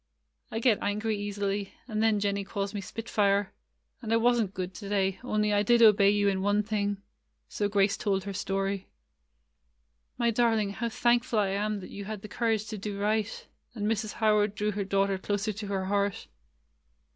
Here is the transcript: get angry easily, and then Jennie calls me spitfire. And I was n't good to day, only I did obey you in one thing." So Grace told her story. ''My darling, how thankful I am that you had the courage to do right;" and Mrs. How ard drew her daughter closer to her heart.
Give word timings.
get 0.61 0.79
angry 0.81 1.15
easily, 1.15 1.73
and 1.87 2.01
then 2.01 2.19
Jennie 2.19 2.43
calls 2.43 2.73
me 2.73 2.81
spitfire. 2.81 3.53
And 4.01 4.11
I 4.11 4.15
was 4.17 4.41
n't 4.41 4.51
good 4.55 4.73
to 4.73 4.89
day, 4.89 5.19
only 5.23 5.53
I 5.53 5.61
did 5.61 5.83
obey 5.83 6.09
you 6.09 6.27
in 6.27 6.41
one 6.41 6.63
thing." 6.63 6.97
So 7.47 7.69
Grace 7.69 7.97
told 7.97 8.23
her 8.23 8.33
story. 8.33 8.87
''My 10.19 10.33
darling, 10.33 10.71
how 10.71 10.89
thankful 10.89 11.37
I 11.37 11.49
am 11.49 11.81
that 11.81 11.91
you 11.91 12.05
had 12.05 12.23
the 12.23 12.27
courage 12.27 12.65
to 12.69 12.79
do 12.79 12.97
right;" 12.99 13.45
and 13.75 13.85
Mrs. 13.85 14.13
How 14.13 14.37
ard 14.37 14.55
drew 14.55 14.71
her 14.71 14.83
daughter 14.83 15.19
closer 15.19 15.53
to 15.53 15.67
her 15.67 15.85
heart. 15.85 16.25